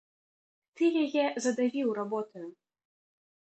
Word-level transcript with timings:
Ты 0.79 0.83
яе 1.03 1.25
задавіў 1.45 1.87
работаю. 2.01 2.45